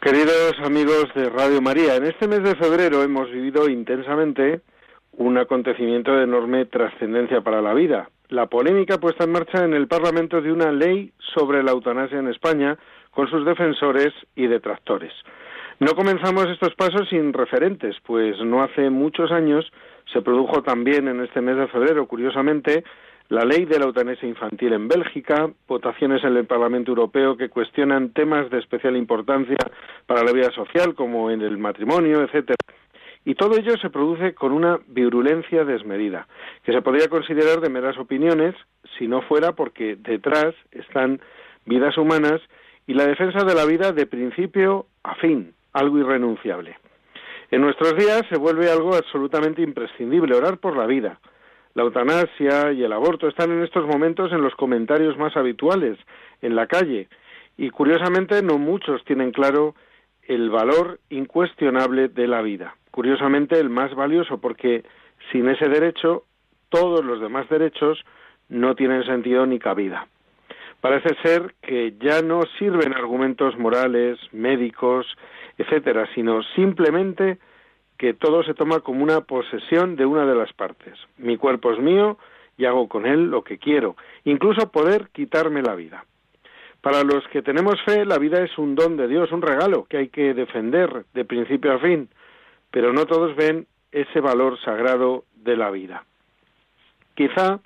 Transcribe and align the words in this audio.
Queridos 0.00 0.54
amigos 0.62 1.06
de 1.16 1.28
Radio 1.28 1.60
María, 1.60 1.96
en 1.96 2.04
este 2.04 2.28
mes 2.28 2.44
de 2.44 2.54
febrero 2.54 3.02
hemos 3.02 3.28
vivido 3.32 3.68
intensamente 3.68 4.60
un 5.10 5.36
acontecimiento 5.38 6.12
de 6.14 6.22
enorme 6.22 6.66
trascendencia 6.66 7.40
para 7.40 7.60
la 7.60 7.74
vida, 7.74 8.08
la 8.28 8.46
polémica 8.46 8.98
puesta 8.98 9.24
en 9.24 9.32
marcha 9.32 9.64
en 9.64 9.74
el 9.74 9.88
Parlamento 9.88 10.40
de 10.40 10.52
una 10.52 10.70
ley 10.70 11.12
sobre 11.34 11.64
la 11.64 11.72
eutanasia 11.72 12.20
en 12.20 12.28
España 12.28 12.78
con 13.10 13.28
sus 13.28 13.44
defensores 13.44 14.14
y 14.36 14.46
detractores. 14.46 15.12
No 15.80 15.96
comenzamos 15.96 16.46
estos 16.46 16.76
pasos 16.76 17.08
sin 17.08 17.32
referentes, 17.32 17.96
pues 18.06 18.38
no 18.38 18.62
hace 18.62 18.90
muchos 18.90 19.32
años 19.32 19.68
se 20.12 20.22
produjo 20.22 20.62
también 20.62 21.08
en 21.08 21.24
este 21.24 21.40
mes 21.40 21.56
de 21.56 21.66
febrero, 21.66 22.06
curiosamente, 22.06 22.84
la 23.28 23.44
ley 23.44 23.66
de 23.66 23.78
la 23.78 23.84
eutanasia 23.84 24.28
infantil 24.28 24.72
en 24.72 24.88
Bélgica, 24.88 25.50
votaciones 25.66 26.24
en 26.24 26.36
el 26.36 26.46
Parlamento 26.46 26.92
Europeo 26.92 27.36
que 27.36 27.50
cuestionan 27.50 28.10
temas 28.12 28.50
de 28.50 28.58
especial 28.58 28.96
importancia 28.96 29.58
para 30.06 30.24
la 30.24 30.32
vida 30.32 30.50
social, 30.52 30.94
como 30.94 31.30
en 31.30 31.42
el 31.42 31.58
matrimonio, 31.58 32.22
etcétera. 32.22 32.56
Y 33.26 33.34
todo 33.34 33.58
ello 33.58 33.76
se 33.82 33.90
produce 33.90 34.34
con 34.34 34.52
una 34.52 34.78
virulencia 34.86 35.64
desmedida, 35.64 36.26
que 36.64 36.72
se 36.72 36.80
podría 36.80 37.08
considerar 37.08 37.60
de 37.60 37.68
meras 37.68 37.98
opiniones 37.98 38.54
si 38.96 39.06
no 39.06 39.20
fuera 39.20 39.52
porque 39.52 39.96
detrás 39.96 40.54
están 40.72 41.20
vidas 41.66 41.98
humanas 41.98 42.40
y 42.86 42.94
la 42.94 43.06
defensa 43.06 43.44
de 43.44 43.54
la 43.54 43.66
vida 43.66 43.92
de 43.92 44.06
principio 44.06 44.86
a 45.02 45.14
fin, 45.16 45.52
algo 45.74 45.98
irrenunciable. 45.98 46.78
En 47.50 47.60
nuestros 47.60 47.94
días 47.96 48.22
se 48.30 48.38
vuelve 48.38 48.70
algo 48.70 48.94
absolutamente 48.94 49.60
imprescindible, 49.60 50.34
orar 50.34 50.56
por 50.56 50.74
la 50.74 50.86
vida, 50.86 51.20
la 51.74 51.82
eutanasia 51.82 52.72
y 52.72 52.82
el 52.82 52.92
aborto 52.92 53.28
están 53.28 53.50
en 53.52 53.62
estos 53.62 53.86
momentos 53.86 54.32
en 54.32 54.42
los 54.42 54.54
comentarios 54.54 55.16
más 55.16 55.36
habituales 55.36 55.98
en 56.42 56.56
la 56.56 56.66
calle 56.66 57.08
y 57.56 57.70
curiosamente 57.70 58.42
no 58.42 58.58
muchos 58.58 59.04
tienen 59.04 59.32
claro 59.32 59.74
el 60.22 60.50
valor 60.50 61.00
incuestionable 61.10 62.08
de 62.08 62.28
la 62.28 62.42
vida. 62.42 62.76
Curiosamente 62.90 63.58
el 63.58 63.70
más 63.70 63.94
valioso 63.94 64.40
porque 64.40 64.84
sin 65.32 65.48
ese 65.48 65.68
derecho 65.68 66.24
todos 66.68 67.04
los 67.04 67.20
demás 67.20 67.48
derechos 67.48 68.04
no 68.48 68.74
tienen 68.74 69.04
sentido 69.04 69.46
ni 69.46 69.58
cabida. 69.58 70.06
Parece 70.80 71.16
ser 71.22 71.54
que 71.60 71.94
ya 72.00 72.22
no 72.22 72.42
sirven 72.58 72.94
argumentos 72.94 73.58
morales, 73.58 74.18
médicos, 74.32 75.06
etcétera, 75.58 76.08
sino 76.14 76.42
simplemente 76.54 77.38
que 77.98 78.14
todo 78.14 78.44
se 78.44 78.54
toma 78.54 78.80
como 78.80 79.02
una 79.02 79.22
posesión 79.22 79.96
de 79.96 80.06
una 80.06 80.24
de 80.24 80.36
las 80.36 80.52
partes. 80.52 80.94
Mi 81.18 81.36
cuerpo 81.36 81.72
es 81.72 81.80
mío 81.80 82.16
y 82.56 82.64
hago 82.64 82.88
con 82.88 83.06
él 83.06 83.24
lo 83.24 83.42
que 83.42 83.58
quiero, 83.58 83.96
incluso 84.24 84.70
poder 84.70 85.08
quitarme 85.12 85.62
la 85.62 85.74
vida. 85.74 86.04
Para 86.80 87.02
los 87.02 87.26
que 87.28 87.42
tenemos 87.42 87.74
fe, 87.84 88.04
la 88.04 88.18
vida 88.18 88.42
es 88.42 88.56
un 88.56 88.76
don 88.76 88.96
de 88.96 89.08
Dios, 89.08 89.32
un 89.32 89.42
regalo 89.42 89.84
que 89.84 89.98
hay 89.98 90.08
que 90.08 90.32
defender 90.32 91.04
de 91.12 91.24
principio 91.24 91.72
a 91.72 91.80
fin, 91.80 92.08
pero 92.70 92.92
no 92.92 93.04
todos 93.04 93.34
ven 93.34 93.66
ese 93.90 94.20
valor 94.20 94.60
sagrado 94.60 95.24
de 95.34 95.56
la 95.56 95.70
vida. 95.70 96.04
Quizá 97.14 97.60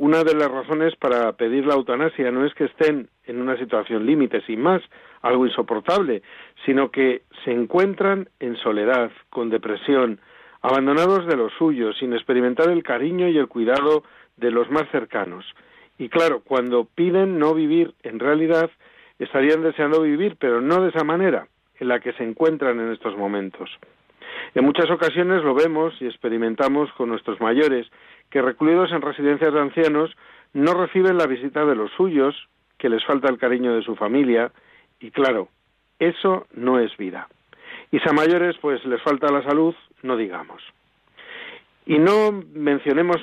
una 0.00 0.24
de 0.24 0.34
las 0.34 0.50
razones 0.50 0.96
para 0.96 1.30
pedir 1.34 1.66
la 1.66 1.74
eutanasia 1.74 2.30
no 2.30 2.46
es 2.46 2.54
que 2.54 2.64
estén 2.64 3.10
en 3.24 3.38
una 3.38 3.58
situación 3.58 4.06
límite, 4.06 4.40
sin 4.46 4.58
más, 4.62 4.80
algo 5.20 5.44
insoportable, 5.44 6.22
sino 6.64 6.90
que 6.90 7.20
se 7.44 7.52
encuentran 7.52 8.30
en 8.40 8.56
soledad, 8.56 9.10
con 9.28 9.50
depresión, 9.50 10.18
abandonados 10.62 11.26
de 11.26 11.36
los 11.36 11.52
suyos, 11.52 11.98
sin 11.98 12.14
experimentar 12.14 12.70
el 12.70 12.82
cariño 12.82 13.28
y 13.28 13.36
el 13.36 13.48
cuidado 13.48 14.02
de 14.38 14.50
los 14.50 14.70
más 14.70 14.88
cercanos. 14.90 15.44
Y 15.98 16.08
claro, 16.08 16.40
cuando 16.44 16.86
piden 16.86 17.38
no 17.38 17.52
vivir, 17.52 17.92
en 18.02 18.20
realidad 18.20 18.70
estarían 19.18 19.62
deseando 19.62 20.00
vivir, 20.00 20.36
pero 20.40 20.62
no 20.62 20.80
de 20.80 20.88
esa 20.88 21.04
manera 21.04 21.46
en 21.78 21.88
la 21.88 22.00
que 22.00 22.14
se 22.14 22.24
encuentran 22.24 22.80
en 22.80 22.90
estos 22.90 23.18
momentos. 23.18 23.68
En 24.54 24.64
muchas 24.64 24.90
ocasiones 24.90 25.42
lo 25.44 25.54
vemos 25.54 25.94
y 26.00 26.06
experimentamos 26.06 26.92
con 26.92 27.08
nuestros 27.08 27.40
mayores, 27.40 27.86
que 28.30 28.42
recluidos 28.42 28.90
en 28.92 29.02
residencias 29.02 29.52
de 29.52 29.60
ancianos 29.60 30.10
no 30.52 30.74
reciben 30.74 31.16
la 31.16 31.26
visita 31.26 31.64
de 31.64 31.76
los 31.76 31.90
suyos, 31.92 32.34
que 32.78 32.88
les 32.88 33.04
falta 33.04 33.30
el 33.30 33.38
cariño 33.38 33.74
de 33.74 33.82
su 33.82 33.94
familia, 33.94 34.50
y 34.98 35.10
claro, 35.10 35.48
eso 35.98 36.46
no 36.52 36.80
es 36.80 36.96
vida. 36.96 37.28
Y 37.92 37.98
si 38.00 38.08
a 38.08 38.12
mayores 38.12 38.56
pues 38.60 38.84
les 38.84 39.00
falta 39.02 39.32
la 39.32 39.42
salud, 39.42 39.74
no 40.02 40.16
digamos. 40.16 40.62
Y 41.86 41.98
no 41.98 42.32
mencionemos 42.54 43.18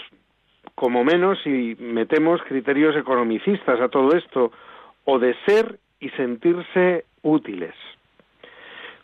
como 0.76 1.04
menos 1.04 1.40
y 1.46 1.76
metemos 1.80 2.42
criterios 2.44 2.96
economicistas 2.96 3.82
a 3.82 3.90
todo 3.90 4.16
esto, 4.16 4.52
o 5.06 5.20
de 5.20 5.36
ser 5.46 5.80
y 6.00 6.10
sentirse 6.10 7.06
útiles. 7.24 7.74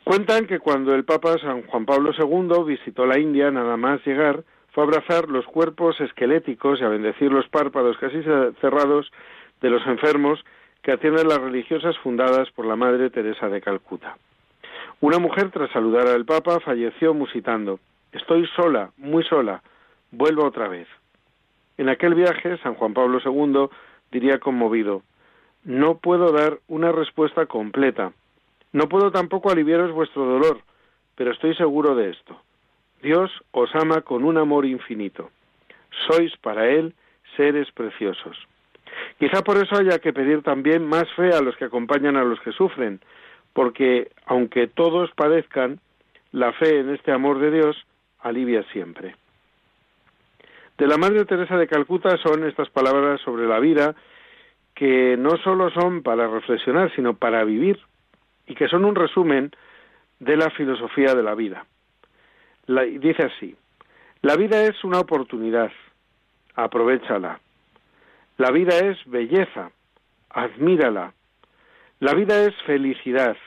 Cuentan 0.04 0.48
que 0.48 0.60
cuando 0.60 0.94
el 0.94 1.06
Papa 1.06 1.38
San 1.40 1.62
Juan 1.64 1.86
Pablo 1.86 2.12
II 2.18 2.66
visitó 2.66 3.06
la 3.06 3.20
India, 3.20 3.52
nada 3.52 3.78
más 3.78 4.06
llegar, 4.06 4.44
fue 4.72 4.84
a 4.84 4.88
abrazar 4.88 5.30
los 5.30 5.46
cuerpos 5.46 6.00
esqueléticos 6.02 6.82
y 6.82 6.84
a 6.84 6.90
bendecir 6.90 7.32
los 7.32 7.48
párpados 7.48 7.98
casi 8.00 8.22
cerrados 8.60 9.12
de 9.62 9.70
los 9.70 9.86
enfermos 9.88 10.44
que 10.82 10.92
atienden 10.92 11.30
las 11.30 11.40
religiosas 11.40 11.98
fundadas 12.00 12.52
por 12.52 12.66
la 12.66 12.76
Madre 12.76 13.10
Teresa 13.12 13.48
de 13.48 13.62
Calcuta. 13.62 14.18
Una 15.00 15.20
mujer, 15.20 15.52
tras 15.52 15.72
saludar 15.72 16.08
al 16.08 16.26
Papa, 16.26 16.60
falleció 16.60 17.14
musitando 17.14 17.80
Estoy 18.12 18.46
sola, 18.56 18.92
muy 18.98 19.24
sola, 19.24 19.64
vuelvo 20.12 20.46
otra 20.46 20.68
vez. 20.68 20.88
En 21.78 21.90
aquel 21.90 22.14
viaje, 22.14 22.58
San 22.58 22.76
Juan 22.76 22.94
Pablo 22.94 23.20
II 23.24 23.70
diría 24.12 24.40
conmovido 24.40 25.02
No 25.64 25.98
puedo 25.98 26.32
dar 26.32 26.60
una 26.68 26.92
respuesta 26.92 27.46
completa. 27.46 28.12
No 28.74 28.90
puedo 28.90 29.12
tampoco 29.12 29.52
aliviaros 29.52 29.92
vuestro 29.92 30.26
dolor, 30.26 30.60
pero 31.16 31.32
estoy 31.32 31.56
seguro 31.56 31.96
de 31.96 32.10
esto. 32.10 32.42
Dios 33.02 33.32
os 33.52 33.74
ama 33.76 34.02
con 34.02 34.24
un 34.24 34.38
amor 34.38 34.66
infinito. 34.66 35.30
Sois 36.08 36.36
para 36.38 36.68
Él 36.68 36.94
seres 37.38 37.72
preciosos. 37.72 38.38
Quizá 39.20 39.44
por 39.44 39.58
eso 39.58 39.76
haya 39.76 40.00
que 40.00 40.14
pedir 40.14 40.42
también 40.42 40.86
más 40.86 41.06
fe 41.16 41.30
a 41.34 41.42
los 41.42 41.56
que 41.58 41.66
acompañan 41.66 42.18
a 42.18 42.24
los 42.24 42.40
que 42.42 42.52
sufren, 42.52 43.00
porque 43.54 44.12
aunque 44.26 44.68
todos 44.68 45.12
padezcan, 45.12 45.80
la 46.32 46.52
fe 46.54 46.80
en 46.80 46.90
este 46.90 47.12
amor 47.12 47.40
de 47.40 47.52
Dios 47.52 47.78
alivia 48.20 48.64
siempre. 48.72 49.16
De 50.78 50.88
la 50.88 50.98
Madre 50.98 51.26
Teresa 51.26 51.58
de 51.58 51.68
Calcuta 51.68 52.18
son 52.18 52.46
estas 52.48 52.70
palabras 52.70 53.22
sobre 53.22 53.48
la 53.48 53.60
vida 53.60 53.96
que 54.74 55.16
no 55.18 55.38
solo 55.38 55.70
son 55.70 56.02
para 56.02 56.28
reflexionar, 56.28 56.92
sino 56.96 57.14
para 57.14 57.44
vivir, 57.44 57.80
y 58.48 58.56
que 58.56 58.68
son 58.68 58.86
un 58.86 58.96
resumen 58.96 59.52
de 60.20 60.38
la 60.38 60.50
filosofía 60.52 61.14
de 61.14 61.24
la 61.24 61.36
vida. 61.36 61.66
dice 62.68 63.24
así, 63.24 63.56
la 64.22 64.36
vida 64.36 64.64
es 64.64 64.84
una 64.84 65.00
oportunidad, 65.00 65.72
aprovechala. 66.56 67.40
La 68.38 68.52
vida 68.52 68.78
es 68.80 68.98
belleza, 69.06 69.72
admírala. 70.30 71.14
La 72.00 72.14
vida 72.14 72.44
es 72.44 72.54
felicidad, 72.66 73.38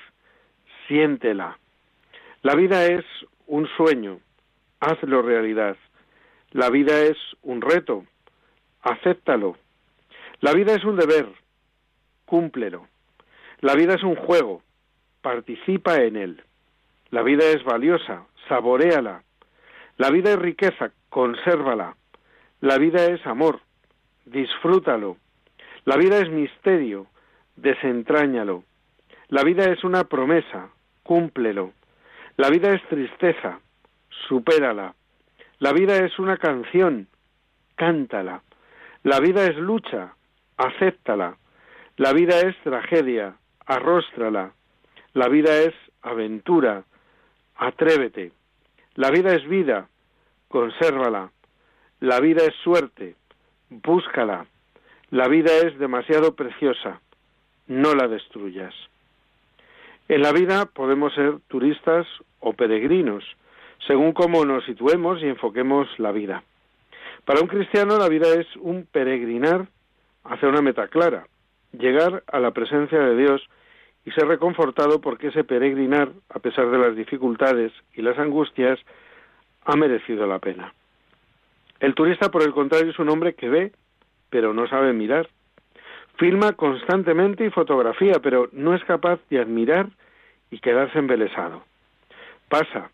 siéntela. 0.87 1.59
La 2.43 2.55
vida 2.55 2.87
es 2.87 3.05
un 3.47 3.67
sueño, 3.77 4.21
hazlo 4.81 5.23
realidad. 5.23 5.77
La 6.53 6.71
vida 6.71 7.01
es 7.01 7.17
un 7.43 7.61
reto, 7.61 8.05
acéptalo. 8.83 9.57
La 10.41 10.53
vida 10.53 10.75
es 10.75 10.85
un 10.85 10.97
deber, 10.97 11.27
cúmplelo. 12.27 12.87
La 13.61 13.75
vida 13.75 13.95
es 13.95 14.03
un 14.03 14.15
juego, 14.15 14.63
participa 15.27 15.97
en 16.03 16.15
él. 16.15 16.45
La 17.11 17.25
vida 17.25 17.47
es 17.47 17.65
valiosa, 17.65 18.27
saboréala. 18.49 19.25
La 19.97 20.11
vida 20.11 20.31
es 20.31 20.39
riqueza, 20.39 20.93
consérvala. 21.09 21.97
La 22.61 22.79
vida 22.79 23.07
es 23.07 23.27
amor, 23.27 23.59
disfrútalo. 24.25 25.17
La 25.85 25.97
vida 25.97 26.19
es 26.19 26.31
misterio, 26.31 27.09
desentráñalo. 27.57 28.63
La 29.27 29.43
vida 29.43 29.65
es 29.65 29.83
una 29.83 30.05
promesa, 30.05 30.69
cúmplelo. 31.03 31.73
La 32.37 32.49
vida 32.49 32.73
es 32.73 32.83
tristeza, 32.89 33.59
supérala. 34.29 34.95
La 35.59 35.73
vida 35.73 35.97
es 36.07 36.21
una 36.21 36.37
canción, 36.37 37.09
cántala. 37.75 38.43
La 39.03 39.19
vida 39.19 39.45
es 39.45 39.57
lucha, 39.57 40.15
acéptala. 40.57 41.37
La 41.97 42.13
vida 42.13 42.39
es 42.43 42.55
tragedia, 42.63 43.35
arróstrala. 43.67 44.53
La 45.17 45.29
vida 45.31 45.63
es 45.63 45.73
aventura, 46.03 46.85
atrévete. 47.57 48.33
La 48.97 49.11
vida 49.11 49.33
es 49.35 49.49
vida, 49.49 49.89
consérvala. 50.49 51.31
La 52.01 52.21
vida 52.21 52.45
es 52.45 52.55
suerte, 52.57 53.15
búscala. 53.71 54.45
La 55.11 55.27
vida 55.29 55.57
es 55.65 55.79
demasiado 55.79 56.35
preciosa, 56.35 57.01
no 57.67 57.95
la 57.95 58.09
destruyas. 58.09 58.75
En 60.09 60.21
la 60.21 60.33
vida 60.33 60.67
podemos 60.67 61.15
ser 61.15 61.39
turistas 61.49 62.07
o 62.41 62.53
peregrinos, 62.53 63.25
según 63.87 64.13
cómo 64.13 64.45
nos 64.45 64.67
situemos 64.67 65.23
y 65.23 65.29
enfoquemos 65.29 65.89
la 65.99 66.13
vida. 66.13 66.43
Para 67.25 67.41
un 67.41 67.49
cristiano 67.49 67.97
la 67.97 68.11
vida 68.11 68.35
es 68.35 68.55
un 68.57 68.85
peregrinar 68.85 69.67
hacia 70.25 70.51
una 70.51 70.61
meta 70.61 70.89
clara, 70.89 71.27
llegar 71.73 72.23
a 72.27 72.39
la 72.39 72.51
presencia 72.51 72.99
de 72.99 73.17
Dios 73.17 73.49
y 74.07 74.13
ser 74.13 74.29
reconfortado 74.29 75.01
porque 75.01 75.29
ese 75.29 75.43
peregrinar, 75.43 76.13
a 76.31 76.39
pesar 76.39 76.71
de 76.71 76.79
las 76.79 76.95
dificultades 76.95 77.73
y 77.93 78.03
las 78.03 78.17
angustias, 78.19 78.79
ha 79.65 79.75
merecido 79.77 80.29
la 80.29 80.39
pena. 80.39 80.73
El 81.81 81.95
turista, 81.95 82.31
por 82.31 82.45
el 82.45 82.53
contrario, 82.53 82.93
es 82.93 82.99
un 83.01 83.09
hombre 83.09 83.35
que 83.35 83.49
ve, 83.49 83.73
pero 84.31 84.55
no 84.55 84.69
sabe 84.69 84.93
mirar. 84.93 85.29
Filma 86.19 86.53
constantemente 86.53 87.45
y 87.45 87.51
fotografía, 87.51 88.21
pero 88.23 88.49
no 88.53 88.75
es 88.75 88.85
capaz 88.85 89.19
de 89.29 89.41
admirar 89.41 89.89
y 90.53 90.61
quedarse 90.61 91.01
embelesado. 91.01 91.65
Pasa, 92.49 92.91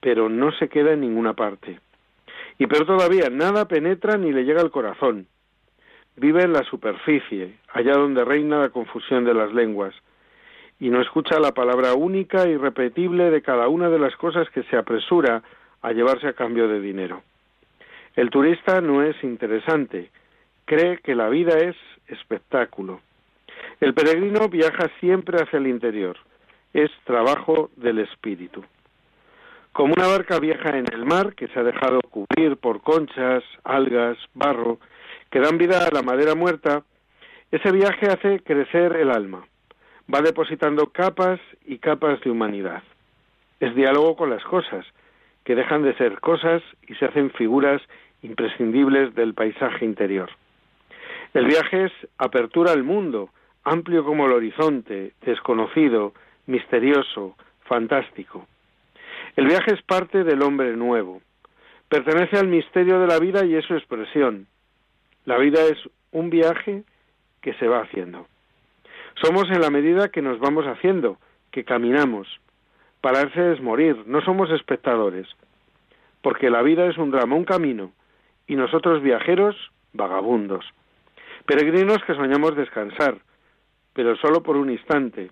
pero 0.00 0.28
no 0.28 0.50
se 0.50 0.68
queda 0.68 0.92
en 0.92 1.00
ninguna 1.00 1.34
parte. 1.34 1.78
Y 2.58 2.66
pero 2.66 2.84
todavía 2.84 3.30
nada 3.30 3.68
penetra 3.68 4.16
ni 4.16 4.32
le 4.32 4.44
llega 4.44 4.60
al 4.60 4.72
corazón. 4.72 5.28
Vive 6.16 6.42
en 6.42 6.52
la 6.52 6.64
superficie, 6.64 7.54
allá 7.72 7.92
donde 7.92 8.24
reina 8.24 8.58
la 8.58 8.70
confusión 8.70 9.24
de 9.24 9.34
las 9.34 9.54
lenguas, 9.54 9.94
y 10.80 10.90
no 10.90 11.00
escucha 11.00 11.40
la 11.40 11.52
palabra 11.52 11.94
única 11.94 12.46
y 12.46 12.56
repetible 12.56 13.30
de 13.30 13.42
cada 13.42 13.68
una 13.68 13.88
de 13.88 13.98
las 13.98 14.14
cosas 14.16 14.48
que 14.50 14.62
se 14.64 14.76
apresura 14.76 15.42
a 15.82 15.92
llevarse 15.92 16.28
a 16.28 16.34
cambio 16.34 16.68
de 16.68 16.80
dinero. 16.80 17.22
El 18.14 18.30
turista 18.30 18.80
no 18.80 19.02
es 19.02 19.16
interesante, 19.22 20.10
cree 20.64 20.98
que 20.98 21.14
la 21.14 21.28
vida 21.28 21.58
es 21.58 21.76
espectáculo. 22.06 23.00
El 23.80 23.94
peregrino 23.94 24.48
viaja 24.48 24.90
siempre 25.00 25.42
hacia 25.42 25.58
el 25.58 25.66
interior, 25.66 26.16
es 26.72 26.90
trabajo 27.04 27.70
del 27.76 27.98
espíritu. 27.98 28.64
Como 29.72 29.94
una 29.94 30.06
barca 30.06 30.38
viaja 30.38 30.76
en 30.76 30.86
el 30.92 31.04
mar, 31.04 31.34
que 31.34 31.48
se 31.48 31.58
ha 31.58 31.62
dejado 31.62 32.00
cubrir 32.10 32.56
por 32.56 32.82
conchas, 32.82 33.44
algas, 33.64 34.16
barro, 34.34 34.78
que 35.30 35.40
dan 35.40 35.58
vida 35.58 35.86
a 35.86 35.94
la 35.94 36.02
madera 36.02 36.34
muerta, 36.34 36.82
ese 37.50 37.70
viaje 37.72 38.06
hace 38.06 38.40
crecer 38.40 38.96
el 38.96 39.10
alma 39.10 39.44
va 40.12 40.20
depositando 40.22 40.86
capas 40.86 41.40
y 41.64 41.78
capas 41.78 42.20
de 42.20 42.30
humanidad. 42.30 42.82
Es 43.60 43.74
diálogo 43.74 44.16
con 44.16 44.30
las 44.30 44.42
cosas, 44.44 44.86
que 45.44 45.54
dejan 45.54 45.82
de 45.82 45.94
ser 45.96 46.20
cosas 46.20 46.62
y 46.86 46.94
se 46.94 47.06
hacen 47.06 47.30
figuras 47.30 47.82
imprescindibles 48.22 49.14
del 49.14 49.34
paisaje 49.34 49.84
interior. 49.84 50.30
El 51.34 51.46
viaje 51.46 51.86
es 51.86 51.92
apertura 52.16 52.72
al 52.72 52.84
mundo, 52.84 53.30
amplio 53.64 54.04
como 54.04 54.26
el 54.26 54.32
horizonte, 54.32 55.12
desconocido, 55.22 56.14
misterioso, 56.46 57.36
fantástico. 57.64 58.46
El 59.36 59.46
viaje 59.46 59.74
es 59.74 59.82
parte 59.82 60.24
del 60.24 60.42
hombre 60.42 60.74
nuevo. 60.76 61.20
Pertenece 61.88 62.38
al 62.38 62.48
misterio 62.48 62.98
de 62.98 63.06
la 63.06 63.18
vida 63.18 63.44
y 63.44 63.54
es 63.54 63.64
su 63.64 63.74
expresión. 63.74 64.46
La 65.24 65.38
vida 65.38 65.62
es 65.64 65.78
un 66.12 66.30
viaje 66.30 66.82
que 67.40 67.54
se 67.54 67.68
va 67.68 67.82
haciendo. 67.82 68.26
Somos 69.22 69.50
en 69.50 69.60
la 69.60 69.70
medida 69.70 70.10
que 70.10 70.22
nos 70.22 70.38
vamos 70.38 70.64
haciendo, 70.66 71.18
que 71.50 71.64
caminamos. 71.64 72.28
Pararse 73.00 73.52
es 73.52 73.60
morir, 73.60 74.04
no 74.06 74.20
somos 74.20 74.50
espectadores, 74.50 75.26
porque 76.22 76.50
la 76.50 76.62
vida 76.62 76.86
es 76.86 76.98
un 76.98 77.10
drama, 77.10 77.34
un 77.34 77.44
camino, 77.44 77.92
y 78.46 78.54
nosotros 78.54 79.02
viajeros, 79.02 79.56
vagabundos. 79.92 80.64
Peregrinos 81.46 81.98
que 82.06 82.14
soñamos 82.14 82.54
descansar, 82.54 83.18
pero 83.92 84.16
solo 84.16 84.42
por 84.42 84.56
un 84.56 84.70
instante. 84.70 85.30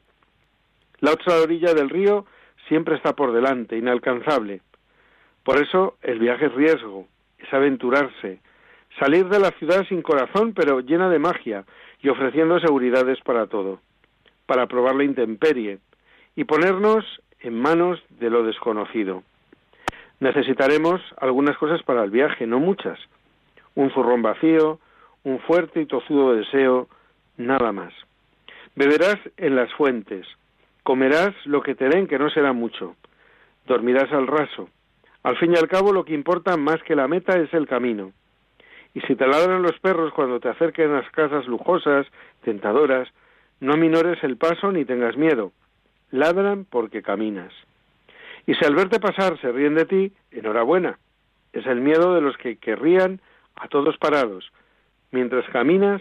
La 1.00 1.12
otra 1.12 1.40
orilla 1.40 1.72
del 1.72 1.90
río 1.90 2.26
siempre 2.68 2.96
está 2.96 3.14
por 3.14 3.32
delante, 3.32 3.76
inalcanzable. 3.76 4.62
Por 5.44 5.62
eso 5.62 5.96
el 6.02 6.18
viaje 6.18 6.46
es 6.46 6.54
riesgo, 6.54 7.06
es 7.38 7.52
aventurarse, 7.52 8.40
salir 8.98 9.28
de 9.28 9.38
la 9.38 9.50
ciudad 9.52 9.86
sin 9.88 10.02
corazón 10.02 10.52
pero 10.54 10.80
llena 10.80 11.08
de 11.08 11.18
magia, 11.18 11.64
y 12.02 12.08
ofreciendo 12.08 12.60
seguridades 12.60 13.18
para 13.22 13.46
todo, 13.46 13.80
para 14.46 14.66
probar 14.66 14.94
la 14.94 15.04
intemperie 15.04 15.78
y 16.34 16.44
ponernos 16.44 17.04
en 17.40 17.60
manos 17.60 18.02
de 18.10 18.30
lo 18.30 18.44
desconocido. 18.44 19.22
Necesitaremos 20.20 21.00
algunas 21.18 21.56
cosas 21.58 21.82
para 21.82 22.04
el 22.04 22.10
viaje, 22.10 22.46
no 22.46 22.58
muchas. 22.58 22.98
Un 23.74 23.90
zurrón 23.90 24.22
vacío, 24.22 24.78
un 25.24 25.40
fuerte 25.40 25.80
y 25.80 25.86
tozudo 25.86 26.34
deseo, 26.34 26.88
nada 27.36 27.72
más. 27.72 27.92
Beberás 28.74 29.18
en 29.36 29.56
las 29.56 29.72
fuentes, 29.74 30.26
comerás 30.82 31.34
lo 31.44 31.62
que 31.62 31.74
te 31.74 31.88
den, 31.88 32.06
que 32.06 32.18
no 32.18 32.30
será 32.30 32.52
mucho. 32.52 32.94
Dormirás 33.66 34.12
al 34.12 34.26
raso. 34.26 34.68
Al 35.22 35.36
fin 35.38 35.52
y 35.52 35.56
al 35.56 35.68
cabo, 35.68 35.92
lo 35.92 36.04
que 36.04 36.14
importa 36.14 36.56
más 36.56 36.82
que 36.84 36.94
la 36.94 37.08
meta 37.08 37.36
es 37.38 37.52
el 37.52 37.66
camino. 37.66 38.12
Y 38.96 39.02
si 39.02 39.14
te 39.14 39.26
ladran 39.26 39.60
los 39.60 39.78
perros 39.78 40.10
cuando 40.14 40.40
te 40.40 40.48
acerquen 40.48 40.90
a 40.90 41.02
las 41.02 41.10
casas 41.10 41.46
lujosas, 41.46 42.06
tentadoras, 42.42 43.06
no 43.60 43.76
minores 43.76 44.24
el 44.24 44.38
paso 44.38 44.72
ni 44.72 44.86
tengas 44.86 45.18
miedo. 45.18 45.52
Ladran 46.10 46.64
porque 46.64 47.02
caminas. 47.02 47.52
Y 48.46 48.54
si 48.54 48.64
al 48.64 48.74
verte 48.74 48.98
pasar 48.98 49.38
se 49.38 49.52
ríen 49.52 49.74
de 49.74 49.84
ti, 49.84 50.12
enhorabuena. 50.30 50.98
Es 51.52 51.66
el 51.66 51.82
miedo 51.82 52.14
de 52.14 52.22
los 52.22 52.38
que 52.38 52.56
querrían 52.56 53.20
a 53.56 53.68
todos 53.68 53.98
parados. 53.98 54.50
Mientras 55.10 55.46
caminas, 55.50 56.00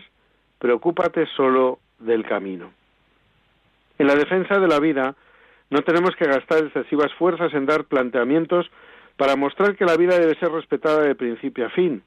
preocúpate 0.60 1.26
solo 1.36 1.80
del 2.00 2.24
camino. 2.24 2.72
En 4.00 4.08
la 4.08 4.16
defensa 4.16 4.58
de 4.58 4.70
la 4.70 4.80
vida, 4.80 5.16
no 5.70 5.82
tenemos 5.82 6.16
que 6.16 6.30
gastar 6.30 6.64
excesivas 6.64 7.14
fuerzas 7.16 7.54
en 7.56 7.66
dar 7.66 7.84
planteamientos 7.84 8.72
para 9.18 9.36
mostrar 9.36 9.76
que 9.76 9.84
la 9.84 9.98
vida 9.98 10.18
debe 10.18 10.40
ser 10.40 10.50
respetada 10.50 11.02
de 11.02 11.16
principio 11.16 11.66
a 11.66 11.70
fin, 11.72 12.02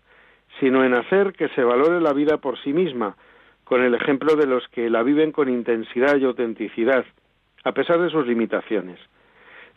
sino 0.60 0.84
en 0.84 0.94
hacer 0.94 1.32
que 1.32 1.48
se 1.50 1.62
valore 1.62 2.00
la 2.00 2.12
vida 2.12 2.38
por 2.38 2.58
sí 2.58 2.72
misma, 2.72 3.16
con 3.64 3.82
el 3.82 3.94
ejemplo 3.94 4.34
de 4.34 4.46
los 4.46 4.66
que 4.68 4.88
la 4.88 5.02
viven 5.02 5.32
con 5.32 5.48
intensidad 5.48 6.16
y 6.16 6.24
autenticidad, 6.24 7.04
a 7.64 7.72
pesar 7.72 8.00
de 8.00 8.10
sus 8.10 8.26
limitaciones. 8.26 8.98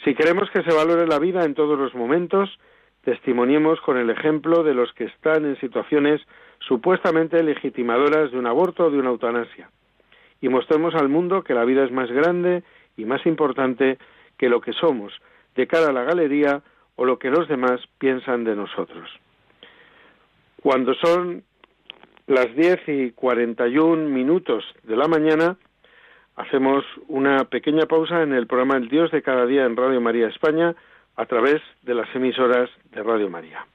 Si 0.03 0.15
queremos 0.15 0.49
que 0.49 0.63
se 0.63 0.73
valore 0.73 1.05
la 1.07 1.19
vida 1.19 1.43
en 1.43 1.53
todos 1.53 1.77
los 1.77 1.93
momentos, 1.93 2.57
testimoniemos 3.03 3.81
con 3.81 3.97
el 3.97 4.09
ejemplo 4.09 4.63
de 4.63 4.73
los 4.73 4.93
que 4.93 5.05
están 5.05 5.45
en 5.45 5.59
situaciones 5.59 6.21
supuestamente 6.59 7.43
legitimadoras 7.43 8.31
de 8.31 8.37
un 8.37 8.47
aborto 8.47 8.85
o 8.85 8.91
de 8.91 8.99
una 8.99 9.09
eutanasia, 9.09 9.69
y 10.39 10.49
mostremos 10.49 10.95
al 10.95 11.09
mundo 11.09 11.43
que 11.43 11.53
la 11.53 11.65
vida 11.65 11.83
es 11.83 11.91
más 11.91 12.09
grande 12.11 12.63
y 12.97 13.05
más 13.05 13.25
importante 13.25 13.97
que 14.37 14.49
lo 14.49 14.61
que 14.61 14.73
somos 14.73 15.13
de 15.55 15.67
cara 15.67 15.89
a 15.89 15.93
la 15.93 16.03
galería 16.03 16.61
o 16.95 17.05
lo 17.05 17.19
que 17.19 17.29
los 17.29 17.47
demás 17.47 17.81
piensan 17.99 18.43
de 18.43 18.55
nosotros. 18.55 19.09
Cuando 20.61 20.93
son 20.95 21.43
las 22.27 22.55
10 22.55 22.87
y 22.87 23.11
41 23.11 24.09
minutos 24.09 24.63
de 24.83 24.95
la 24.95 25.07
mañana, 25.07 25.57
hacemos 26.35 26.85
una 27.07 27.45
pequeña 27.45 27.87
pausa 27.87 28.21
en 28.21 28.33
el 28.33 28.45
programa 28.45 28.77
El 28.77 28.87
Dios 28.87 29.09
de 29.11 29.23
cada 29.23 29.47
día 29.47 29.65
en 29.65 29.75
Radio 29.75 29.99
María 30.01 30.27
España 30.27 30.75
a 31.15 31.25
través 31.25 31.61
de 31.81 31.95
las 31.95 32.13
emisoras 32.15 32.69
de 32.91 33.01
Radio 33.01 33.29
María. 33.29 33.65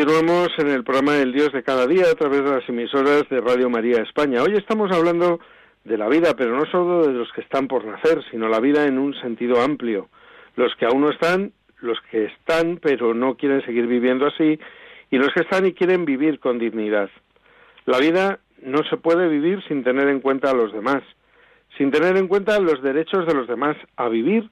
Continuamos 0.00 0.48
en 0.56 0.68
el 0.68 0.82
programa 0.82 1.18
El 1.18 1.30
Dios 1.30 1.52
de 1.52 1.62
cada 1.62 1.86
día 1.86 2.04
a 2.10 2.14
través 2.14 2.42
de 2.42 2.50
las 2.50 2.66
emisoras 2.66 3.28
de 3.28 3.38
Radio 3.38 3.68
María 3.68 4.00
España. 4.00 4.42
Hoy 4.42 4.54
estamos 4.56 4.90
hablando 4.90 5.40
de 5.84 5.98
la 5.98 6.08
vida, 6.08 6.32
pero 6.38 6.56
no 6.56 6.64
solo 6.64 7.06
de 7.06 7.12
los 7.12 7.30
que 7.34 7.42
están 7.42 7.68
por 7.68 7.84
nacer, 7.84 8.24
sino 8.30 8.48
la 8.48 8.60
vida 8.60 8.86
en 8.86 8.96
un 8.96 9.12
sentido 9.20 9.60
amplio. 9.60 10.08
Los 10.56 10.74
que 10.76 10.86
aún 10.86 11.02
no 11.02 11.10
están, 11.10 11.52
los 11.82 12.00
que 12.10 12.24
están 12.24 12.78
pero 12.80 13.12
no 13.12 13.34
quieren 13.34 13.62
seguir 13.66 13.86
viviendo 13.86 14.26
así, 14.26 14.58
y 15.10 15.18
los 15.18 15.28
que 15.34 15.40
están 15.40 15.66
y 15.66 15.74
quieren 15.74 16.06
vivir 16.06 16.40
con 16.40 16.58
dignidad. 16.58 17.10
La 17.84 17.98
vida 17.98 18.38
no 18.62 18.82
se 18.84 18.96
puede 18.96 19.28
vivir 19.28 19.62
sin 19.68 19.84
tener 19.84 20.08
en 20.08 20.20
cuenta 20.20 20.50
a 20.50 20.54
los 20.54 20.72
demás, 20.72 21.02
sin 21.76 21.90
tener 21.90 22.16
en 22.16 22.26
cuenta 22.26 22.58
los 22.58 22.80
derechos 22.80 23.26
de 23.26 23.34
los 23.34 23.46
demás 23.46 23.76
a 23.96 24.08
vivir 24.08 24.48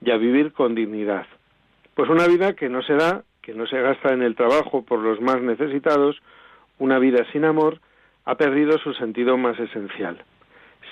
y 0.00 0.12
a 0.12 0.16
vivir 0.16 0.52
con 0.52 0.76
dignidad. 0.76 1.26
Pues 1.96 2.08
una 2.08 2.28
vida 2.28 2.52
que 2.52 2.68
no 2.68 2.82
se 2.82 2.94
da 2.94 3.24
que 3.42 3.54
no 3.54 3.66
se 3.66 3.80
gasta 3.80 4.14
en 4.14 4.22
el 4.22 4.36
trabajo 4.36 4.82
por 4.82 5.00
los 5.00 5.20
más 5.20 5.42
necesitados, 5.42 6.22
una 6.78 6.98
vida 6.98 7.26
sin 7.32 7.44
amor, 7.44 7.80
ha 8.24 8.36
perdido 8.36 8.78
su 8.78 8.94
sentido 8.94 9.36
más 9.36 9.58
esencial. 9.58 10.24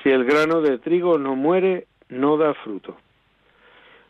Si 0.02 0.10
el 0.10 0.24
grano 0.24 0.60
de 0.60 0.78
trigo 0.78 1.18
no 1.18 1.36
muere, 1.36 1.86
no 2.08 2.36
da 2.36 2.54
fruto. 2.54 2.96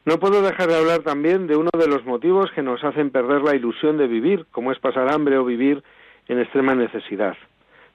No 0.07 0.19
puedo 0.19 0.41
dejar 0.41 0.69
de 0.69 0.79
hablar 0.79 1.01
también 1.01 1.47
de 1.47 1.57
uno 1.57 1.71
de 1.79 1.87
los 1.87 2.05
motivos 2.07 2.51
que 2.53 2.63
nos 2.63 2.83
hacen 2.83 3.11
perder 3.11 3.43
la 3.43 3.55
ilusión 3.55 3.99
de 3.99 4.07
vivir, 4.07 4.47
como 4.51 4.73
es 4.73 4.79
pasar 4.79 5.13
hambre 5.13 5.37
o 5.37 5.45
vivir 5.45 5.83
en 6.29 6.39
extrema 6.39 6.75
necesidad. 6.75 7.37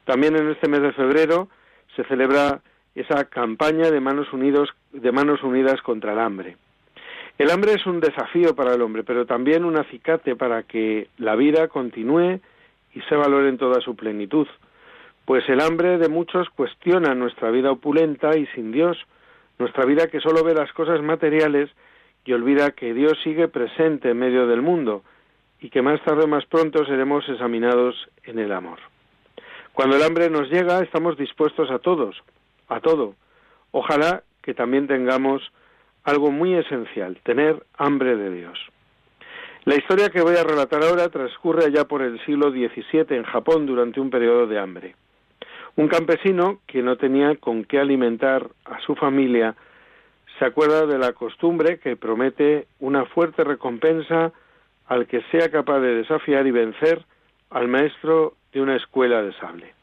También 0.05 0.35
en 0.35 0.49
este 0.51 0.69
mes 0.69 0.81
de 0.81 0.93
febrero 0.93 1.47
se 1.95 2.03
celebra 2.03 2.61
esa 2.93 3.25
campaña 3.25 3.89
de 3.89 3.99
manos, 3.99 4.31
unidos, 4.31 4.69
de 4.91 5.11
manos 5.11 5.41
unidas 5.41 5.81
contra 5.81 6.13
el 6.13 6.19
hambre. 6.19 6.57
El 7.37 7.51
hambre 7.51 7.73
es 7.73 7.85
un 7.85 7.99
desafío 7.99 8.55
para 8.55 8.75
el 8.75 8.81
hombre, 8.81 9.03
pero 9.03 9.25
también 9.25 9.65
un 9.65 9.77
acicate 9.77 10.37
para 10.37 10.63
que 10.63 11.09
la 11.17 11.35
vida 11.35 11.67
continúe 11.67 12.39
y 12.93 13.01
se 13.01 13.15
valore 13.15 13.49
en 13.49 13.57
toda 13.57 13.81
su 13.81 13.95
plenitud. 13.95 14.47
Pues 15.25 15.47
el 15.49 15.59
hambre 15.59 15.97
de 15.97 16.07
muchos 16.07 16.49
cuestiona 16.51 17.13
nuestra 17.13 17.51
vida 17.51 17.71
opulenta 17.71 18.37
y 18.37 18.45
sin 18.47 18.71
Dios, 18.71 18.97
nuestra 19.59 19.85
vida 19.85 20.07
que 20.07 20.21
solo 20.21 20.43
ve 20.43 20.53
las 20.53 20.71
cosas 20.71 21.01
materiales 21.01 21.69
y 22.23 22.31
olvida 22.31 22.71
que 22.71 22.93
Dios 22.93 23.17
sigue 23.23 23.49
presente 23.49 24.11
en 24.11 24.19
medio 24.19 24.47
del 24.47 24.61
mundo 24.61 25.03
y 25.59 25.69
que 25.69 25.81
más 25.81 26.01
tarde 26.03 26.23
o 26.23 26.27
más 26.27 26.45
pronto 26.45 26.85
seremos 26.85 27.27
examinados 27.27 27.95
en 28.23 28.39
el 28.39 28.51
amor. 28.53 28.79
Cuando 29.73 29.97
el 29.97 30.03
hambre 30.03 30.29
nos 30.29 30.49
llega, 30.49 30.79
estamos 30.79 31.17
dispuestos 31.17 31.69
a 31.69 31.79
todos, 31.79 32.15
a 32.69 32.79
todo. 32.79 33.15
Ojalá 33.71 34.23
que 34.41 34.53
también 34.53 34.87
tengamos 34.87 35.41
algo 36.05 36.31
muy 36.31 36.53
esencial, 36.53 37.19
tener 37.23 37.65
hambre 37.77 38.15
de 38.15 38.31
Dios. 38.31 38.57
La 39.65 39.75
historia 39.75 40.09
que 40.09 40.21
voy 40.21 40.35
a 40.35 40.43
relatar 40.43 40.83
ahora 40.83 41.09
transcurre 41.09 41.65
allá 41.65 41.85
por 41.85 42.03
el 42.03 42.23
siglo 42.23 42.51
XVII 42.51 43.17
en 43.17 43.23
Japón 43.23 43.65
durante 43.65 43.99
un 43.99 44.11
periodo 44.11 44.45
de 44.45 44.59
hambre. 44.59 44.95
Un 45.75 45.87
campesino 45.87 46.59
que 46.67 46.83
no 46.83 46.95
tenía 46.97 47.35
con 47.35 47.65
qué 47.65 47.79
alimentar 47.79 48.47
a 48.65 48.79
su 48.81 48.95
familia 48.95 49.55
se 50.37 50.45
acuerda 50.45 50.85
de 50.85 50.99
la 50.99 51.13
costumbre 51.13 51.79
que 51.79 51.95
promete 51.95 52.67
una 52.79 53.05
fuerte 53.05 53.43
recompensa 53.43 54.31
al 54.87 55.07
que 55.07 55.21
sea 55.31 55.49
capaz 55.49 55.79
de 55.79 55.95
desafiar 55.95 56.45
y 56.45 56.51
vencer 56.51 57.03
al 57.49 57.67
maestro 57.67 58.35
de 58.53 58.61
una 58.61 58.75
escuela 58.75 59.23
de 59.23 59.33
sable. 59.33 59.73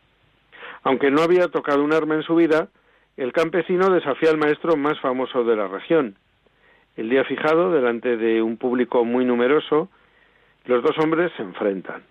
Aunque 0.84 1.10
no 1.10 1.22
había 1.22 1.48
tocado 1.48 1.82
un 1.82 1.92
arma 1.92 2.14
en 2.14 2.22
su 2.22 2.36
vida, 2.36 2.68
el 3.16 3.32
campesino 3.32 3.90
desafía 3.90 4.30
al 4.30 4.38
maestro 4.38 4.76
más 4.76 4.98
famoso 5.00 5.44
de 5.44 5.56
la 5.56 5.68
región. 5.68 6.16
El 6.96 7.10
día 7.10 7.24
fijado, 7.24 7.70
delante 7.70 8.16
de 8.16 8.42
un 8.42 8.56
público 8.56 9.04
muy 9.04 9.24
numeroso, 9.24 9.88
los 10.64 10.82
dos 10.82 10.96
hombres 10.98 11.32
se 11.36 11.42
enfrentan. 11.42 12.02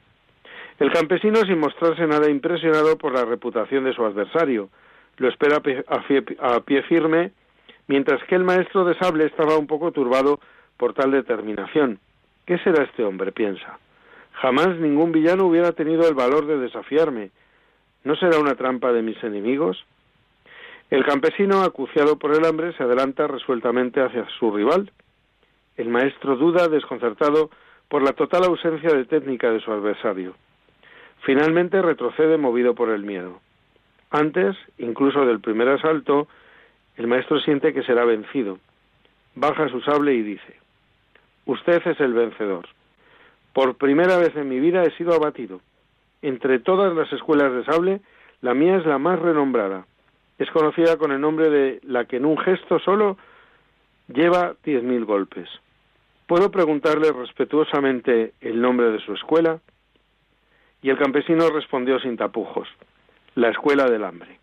El 0.80 0.92
campesino, 0.92 1.42
sin 1.46 1.60
mostrarse 1.60 2.06
nada 2.08 2.30
impresionado 2.30 2.98
por 2.98 3.14
la 3.14 3.26
reputación 3.26 3.84
de 3.84 3.94
su 3.94 4.04
adversario, 4.04 4.70
lo 5.18 5.28
espera 5.30 5.58
a 5.58 6.60
pie, 6.62 6.82
firme, 6.84 7.32
mientras 7.88 8.24
que 8.24 8.36
el 8.36 8.44
maestro 8.44 8.86
de 8.86 8.96
sable 8.96 9.26
estaba 9.26 9.58
un 9.58 9.68
poco 9.68 9.92
turbado 9.92 10.40
por 10.78 10.94
tal 10.94 11.12
determinación. 11.12 12.00
¿Qué 12.46 12.58
será 12.60 12.84
este 12.84 13.04
hombre? 13.04 13.32
piensa. 13.32 13.80
Jamás 14.34 14.70
ningún 14.80 15.12
villano 15.12 15.46
hubiera 15.46 15.72
tenido 15.74 16.08
el 16.08 16.16
valor 16.16 16.48
de 16.48 16.58
desafiarme. 16.58 17.30
¿No 18.04 18.16
será 18.16 18.40
una 18.40 18.56
trampa 18.56 18.92
de 18.92 19.04
mis 19.04 19.24
enemigos? 19.24 19.86
El 20.92 21.06
campesino, 21.06 21.62
acuciado 21.62 22.20
por 22.20 22.36
el 22.36 22.46
hambre, 22.46 22.74
se 22.74 22.84
adelanta 22.84 23.26
resueltamente 23.26 24.02
hacia 24.02 24.28
su 24.38 24.52
rival. 24.52 24.92
El 25.78 25.88
maestro 25.88 26.36
duda, 26.36 26.68
desconcertado 26.68 27.50
por 27.88 28.04
la 28.04 28.12
total 28.12 28.44
ausencia 28.44 28.90
de 28.90 29.06
técnica 29.06 29.50
de 29.52 29.62
su 29.62 29.72
adversario. 29.72 30.36
Finalmente 31.22 31.82
retrocede 31.82 32.38
movido 32.38 32.76
por 32.76 32.90
el 32.90 33.04
miedo. 33.04 33.40
Antes, 34.10 34.58
incluso 34.80 35.26
del 35.26 35.40
primer 35.40 35.70
asalto, 35.70 36.28
el 36.98 37.08
maestro 37.08 37.40
siente 37.40 37.74
que 37.74 37.84
será 37.84 38.04
vencido. 38.04 38.60
Baja 39.34 39.70
su 39.70 39.80
sable 39.80 40.14
y 40.14 40.24
dice, 40.24 40.58
Usted 41.46 41.82
es 41.88 42.02
el 42.02 42.12
vencedor. 42.12 42.68
Por 43.54 43.76
primera 43.76 44.18
vez 44.18 44.36
en 44.36 44.50
mi 44.50 44.60
vida 44.60 44.84
he 44.84 44.92
sido 44.98 45.14
abatido. 45.14 45.62
Entre 46.22 46.60
todas 46.60 46.94
las 46.94 47.12
escuelas 47.14 47.54
de 47.54 47.64
sable, 47.64 48.02
la 48.42 48.54
mía 48.54 48.76
es 48.76 48.86
la 48.86 48.98
más 48.98 49.20
renombrada 49.20 49.86
es 50.42 50.50
conocida 50.50 50.98
con 50.98 51.12
el 51.12 51.22
nombre 51.22 51.52
de 51.52 51.80
la 51.84 52.06
que 52.06 52.18
en 52.18 52.26
un 52.26 52.36
gesto 52.36 52.80
solo 52.80 53.16
lleva 54.08 54.56
diez 54.64 54.82
mil 54.82 55.06
golpes. 55.06 55.48
¿Puedo 56.26 56.50
preguntarle 56.50 57.12
respetuosamente 57.12 58.34
el 58.42 58.60
nombre 58.60 58.90
de 58.92 59.00
su 59.02 59.14
escuela? 59.14 59.60
Y 60.82 60.90
el 60.90 60.98
campesino 60.98 61.48
respondió 61.50 62.00
sin 62.00 62.18
tapujos, 62.18 62.68
la 63.36 63.50
escuela 63.50 63.86
del 63.86 64.04
hambre. 64.04 64.40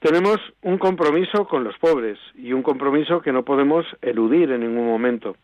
Tenemos 0.00 0.38
un 0.62 0.78
compromiso 0.78 1.46
con 1.46 1.62
los 1.62 1.78
pobres 1.78 2.18
y 2.34 2.52
un 2.52 2.64
compromiso 2.64 3.20
que 3.20 3.32
no 3.32 3.44
podemos 3.44 3.86
eludir 4.02 4.50
en 4.50 4.62
ningún 4.62 4.86
momento, 4.86 5.36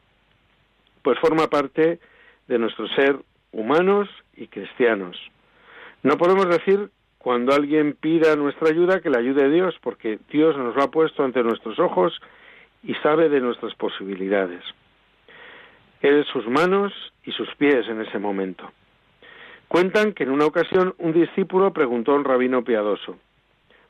pues 1.02 1.20
forma 1.20 1.46
parte 1.46 2.00
de 2.49 2.58
nuestro 2.58 2.88
ser 2.88 3.16
humanos 3.52 4.08
y 4.34 4.49
cristianos. 4.49 5.16
No 6.02 6.18
podemos 6.18 6.49
decir 6.49 6.90
cuando 7.20 7.52
alguien 7.52 7.92
pida 8.00 8.34
nuestra 8.34 8.70
ayuda, 8.70 9.02
que 9.02 9.10
la 9.10 9.18
ayude 9.18 9.50
Dios, 9.50 9.74
porque 9.82 10.18
Dios 10.30 10.56
nos 10.56 10.74
lo 10.74 10.82
ha 10.82 10.90
puesto 10.90 11.22
ante 11.22 11.42
nuestros 11.42 11.78
ojos 11.78 12.18
y 12.82 12.94
sabe 12.94 13.28
de 13.28 13.42
nuestras 13.42 13.74
posibilidades. 13.74 14.62
Él 16.00 16.24
sus 16.32 16.48
manos 16.48 16.94
y 17.26 17.32
sus 17.32 17.54
pies 17.56 17.86
en 17.88 18.00
ese 18.00 18.18
momento. 18.18 18.72
Cuentan 19.68 20.14
que 20.14 20.22
en 20.22 20.30
una 20.30 20.46
ocasión 20.46 20.94
un 20.96 21.12
discípulo 21.12 21.74
preguntó 21.74 22.12
a 22.12 22.14
un 22.14 22.24
rabino 22.24 22.64
piadoso, 22.64 23.18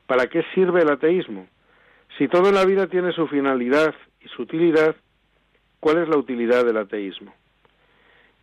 ¿para 0.07 0.27
qué 0.27 0.43
sirve 0.53 0.81
el 0.81 0.89
ateísmo? 0.89 1.47
Si 2.17 2.27
toda 2.27 2.51
la 2.51 2.65
vida 2.65 2.87
tiene 2.87 3.13
su 3.13 3.27
finalidad 3.27 3.95
y 4.19 4.27
su 4.27 4.41
utilidad, 4.41 4.93
¿cuál 5.79 5.99
es 5.99 6.09
la 6.09 6.17
utilidad 6.17 6.65
del 6.65 6.75
ateísmo? 6.75 7.33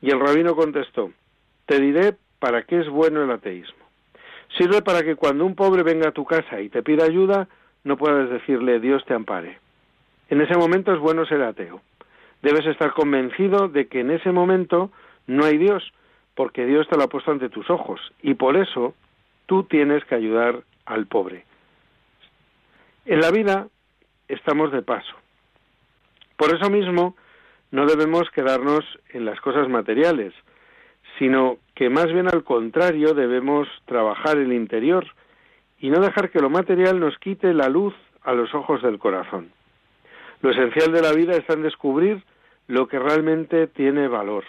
Y 0.00 0.12
el 0.12 0.18
rabino 0.18 0.56
contestó, 0.56 1.12
te 1.66 1.78
diré 1.78 2.16
para 2.38 2.62
qué 2.62 2.80
es 2.80 2.88
bueno 2.88 3.22
el 3.22 3.30
ateísmo. 3.30 3.87
Sirve 4.56 4.82
para 4.82 5.02
que 5.02 5.16
cuando 5.16 5.44
un 5.44 5.54
pobre 5.54 5.82
venga 5.82 6.08
a 6.08 6.12
tu 6.12 6.24
casa 6.24 6.60
y 6.60 6.68
te 6.68 6.82
pida 6.82 7.04
ayuda, 7.04 7.48
no 7.84 7.96
puedas 7.96 8.30
decirle 8.30 8.80
Dios 8.80 9.04
te 9.04 9.14
ampare. 9.14 9.58
En 10.30 10.40
ese 10.40 10.56
momento 10.56 10.92
es 10.92 10.98
bueno 10.98 11.26
ser 11.26 11.42
ateo. 11.42 11.80
Debes 12.42 12.66
estar 12.66 12.92
convencido 12.92 13.68
de 13.68 13.88
que 13.88 14.00
en 14.00 14.10
ese 14.10 14.32
momento 14.32 14.90
no 15.26 15.44
hay 15.44 15.58
Dios, 15.58 15.92
porque 16.34 16.66
Dios 16.66 16.86
te 16.88 16.96
lo 16.96 17.04
ha 17.04 17.08
puesto 17.08 17.30
ante 17.30 17.48
tus 17.48 17.68
ojos, 17.70 18.00
y 18.22 18.34
por 18.34 18.56
eso 18.56 18.94
tú 19.46 19.64
tienes 19.64 20.04
que 20.04 20.14
ayudar 20.14 20.62
al 20.86 21.06
pobre. 21.06 21.44
En 23.06 23.20
la 23.20 23.30
vida 23.30 23.68
estamos 24.28 24.70
de 24.70 24.82
paso. 24.82 25.14
Por 26.36 26.54
eso 26.54 26.70
mismo 26.70 27.16
no 27.70 27.86
debemos 27.86 28.30
quedarnos 28.30 28.84
en 29.12 29.24
las 29.24 29.40
cosas 29.40 29.68
materiales, 29.68 30.32
sino 31.18 31.58
que 31.74 31.90
más 31.90 32.06
bien 32.06 32.28
al 32.28 32.44
contrario 32.44 33.14
debemos 33.14 33.68
trabajar 33.86 34.38
el 34.38 34.52
interior 34.52 35.06
y 35.80 35.90
no 35.90 36.00
dejar 36.00 36.30
que 36.30 36.40
lo 36.40 36.50
material 36.50 37.00
nos 37.00 37.18
quite 37.18 37.54
la 37.54 37.68
luz 37.68 37.94
a 38.22 38.32
los 38.32 38.54
ojos 38.54 38.82
del 38.82 38.98
corazón. 38.98 39.50
Lo 40.42 40.50
esencial 40.50 40.92
de 40.92 41.02
la 41.02 41.12
vida 41.12 41.36
está 41.36 41.54
en 41.54 41.62
descubrir 41.62 42.22
lo 42.66 42.86
que 42.86 42.98
realmente 42.98 43.66
tiene 43.66 44.08
valor, 44.08 44.44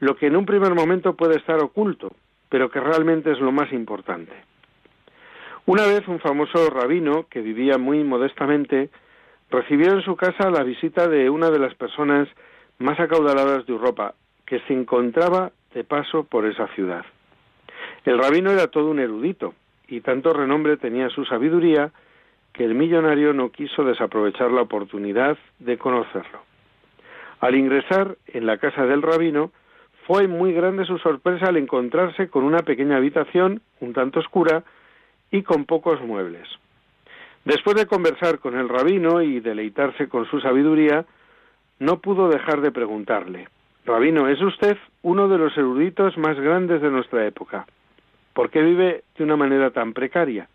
lo 0.00 0.16
que 0.16 0.26
en 0.26 0.36
un 0.36 0.46
primer 0.46 0.74
momento 0.74 1.14
puede 1.14 1.36
estar 1.36 1.58
oculto, 1.58 2.12
pero 2.48 2.70
que 2.70 2.80
realmente 2.80 3.32
es 3.32 3.40
lo 3.40 3.52
más 3.52 3.72
importante. 3.72 4.32
Una 5.66 5.86
vez 5.86 6.06
un 6.08 6.20
famoso 6.20 6.68
rabino 6.70 7.26
que 7.28 7.40
vivía 7.40 7.78
muy 7.78 8.04
modestamente 8.04 8.90
recibió 9.50 9.92
en 9.92 10.02
su 10.02 10.14
casa 10.14 10.50
la 10.50 10.62
visita 10.62 11.08
de 11.08 11.30
una 11.30 11.50
de 11.50 11.58
las 11.58 11.74
personas 11.74 12.28
más 12.78 13.00
acaudaladas 13.00 13.66
de 13.66 13.72
Europa, 13.72 14.14
que 14.46 14.60
se 14.60 14.74
encontraba 14.74 15.52
de 15.74 15.84
paso 15.84 16.24
por 16.24 16.46
esa 16.46 16.68
ciudad. 16.68 17.04
El 18.04 18.18
rabino 18.18 18.50
era 18.50 18.68
todo 18.68 18.90
un 18.90 19.00
erudito, 19.00 19.54
y 19.88 20.00
tanto 20.00 20.32
renombre 20.32 20.76
tenía 20.76 21.10
su 21.10 21.24
sabiduría 21.24 21.90
que 22.52 22.64
el 22.64 22.74
millonario 22.74 23.32
no 23.34 23.50
quiso 23.50 23.84
desaprovechar 23.84 24.50
la 24.50 24.62
oportunidad 24.62 25.36
de 25.58 25.76
conocerlo. 25.76 26.40
Al 27.40 27.56
ingresar 27.56 28.16
en 28.28 28.46
la 28.46 28.58
casa 28.58 28.86
del 28.86 29.02
rabino, 29.02 29.50
fue 30.06 30.28
muy 30.28 30.52
grande 30.52 30.84
su 30.84 30.98
sorpresa 30.98 31.46
al 31.46 31.56
encontrarse 31.56 32.28
con 32.28 32.44
una 32.44 32.60
pequeña 32.60 32.96
habitación, 32.96 33.60
un 33.80 33.92
tanto 33.92 34.20
oscura, 34.20 34.62
y 35.30 35.42
con 35.42 35.64
pocos 35.64 36.00
muebles. 36.00 36.48
Después 37.44 37.76
de 37.76 37.86
conversar 37.86 38.38
con 38.38 38.56
el 38.56 38.68
rabino 38.68 39.20
y 39.20 39.40
deleitarse 39.40 40.08
con 40.08 40.26
su 40.26 40.40
sabiduría, 40.40 41.04
no 41.80 41.98
pudo 41.98 42.28
dejar 42.28 42.60
de 42.60 42.70
preguntarle, 42.70 43.48
Rabino, 43.86 44.28
¿es 44.28 44.40
usted 44.40 44.78
uno 45.02 45.28
de 45.28 45.36
los 45.36 45.54
eruditos 45.58 46.16
más 46.16 46.40
grandes 46.40 46.80
de 46.80 46.90
nuestra 46.90 47.26
época? 47.26 47.66
¿Por 48.32 48.48
qué 48.48 48.62
vive 48.62 49.04
de 49.18 49.24
una 49.24 49.36
manera 49.36 49.72
tan 49.72 49.92
precaria? 49.92 50.48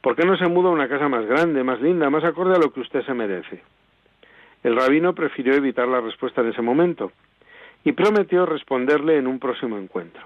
¿Por 0.00 0.16
qué 0.16 0.24
no 0.24 0.38
se 0.38 0.48
muda 0.48 0.70
a 0.70 0.72
una 0.72 0.88
casa 0.88 1.06
más 1.08 1.26
grande, 1.26 1.62
más 1.62 1.82
linda, 1.82 2.08
más 2.08 2.24
acorde 2.24 2.54
a 2.54 2.58
lo 2.58 2.72
que 2.72 2.80
usted 2.80 3.04
se 3.04 3.12
merece? 3.12 3.62
El 4.62 4.76
rabino 4.76 5.14
prefirió 5.14 5.52
evitar 5.52 5.86
la 5.88 6.00
respuesta 6.00 6.40
en 6.40 6.48
ese 6.48 6.62
momento 6.62 7.12
y 7.84 7.92
prometió 7.92 8.46
responderle 8.46 9.18
en 9.18 9.26
un 9.26 9.38
próximo 9.38 9.76
encuentro. 9.76 10.22